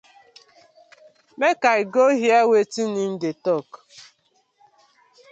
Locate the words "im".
3.05-3.13